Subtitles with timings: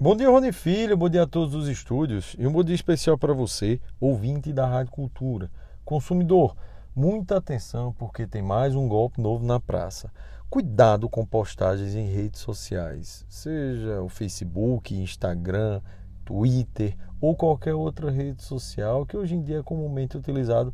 [0.00, 3.18] Bom dia, Rony Filho, bom dia a todos os estúdios e um bom dia especial
[3.18, 5.50] para você, ouvinte da Rádio Cultura.
[5.84, 6.56] Consumidor,
[6.94, 10.12] muita atenção porque tem mais um golpe novo na praça.
[10.48, 15.80] Cuidado com postagens em redes sociais, seja o Facebook, Instagram,
[16.24, 20.72] Twitter ou qualquer outra rede social que hoje em dia é comumente utilizado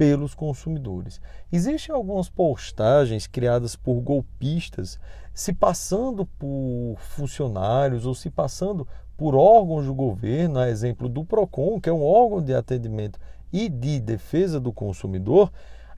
[0.00, 1.20] pelos consumidores.
[1.52, 4.98] Existem algumas postagens criadas por golpistas
[5.34, 11.78] se passando por funcionários ou se passando por órgãos do governo, a exemplo do PROCON,
[11.78, 13.20] que é um órgão de atendimento
[13.52, 15.52] e de defesa do consumidor,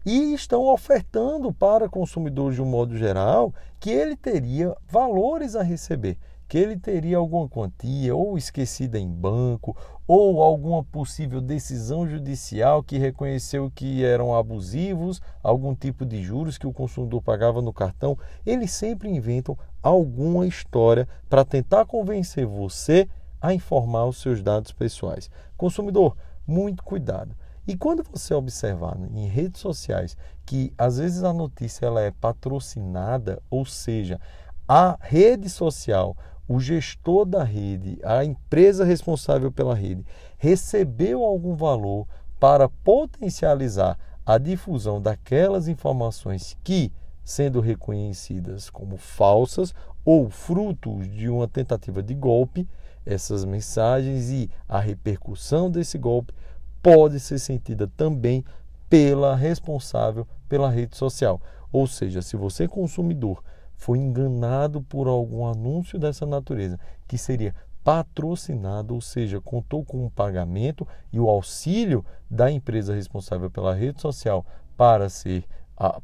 [0.04, 6.18] e estão ofertando para consumidores de um modo geral que ele teria valores a receber
[6.52, 9.74] que ele teria alguma quantia ou esquecida em banco
[10.06, 16.66] ou alguma possível decisão judicial que reconheceu que eram abusivos, algum tipo de juros que
[16.66, 23.08] o consumidor pagava no cartão, eles sempre inventam alguma história para tentar convencer você
[23.40, 25.30] a informar os seus dados pessoais.
[25.56, 26.14] Consumidor,
[26.46, 27.34] muito cuidado.
[27.66, 33.40] E quando você observar em redes sociais que às vezes a notícia ela é patrocinada,
[33.48, 34.20] ou seja,
[34.68, 36.14] a rede social
[36.52, 40.04] o gestor da rede, a empresa responsável pela rede,
[40.36, 42.06] recebeu algum valor
[42.38, 46.92] para potencializar a difusão daquelas informações que,
[47.24, 52.68] sendo reconhecidas como falsas ou frutos de uma tentativa de golpe,
[53.06, 56.34] essas mensagens e a repercussão desse golpe
[56.82, 58.44] pode ser sentida também
[58.90, 61.40] pela responsável pela rede social.
[61.72, 63.42] Ou seja, se você consumidor
[63.76, 70.08] foi enganado por algum anúncio dessa natureza, que seria patrocinado, ou seja, contou com um
[70.08, 74.46] pagamento e o auxílio da empresa responsável pela rede social
[74.76, 75.44] para ser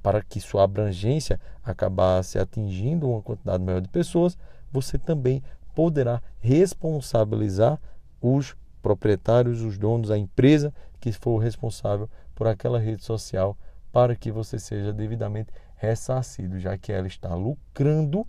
[0.02, 4.36] para que sua abrangência acabasse atingindo uma quantidade maior de pessoas,
[4.72, 7.78] você também poderá responsabilizar
[8.20, 13.56] os proprietários, os donos, a empresa que for responsável por aquela rede social
[13.92, 18.26] para que você seja devidamente ressarcido, já que ela está lucrando